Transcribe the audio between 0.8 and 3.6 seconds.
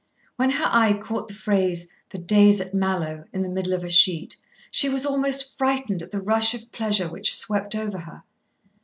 caught the phrase "the days at Mallowe" in the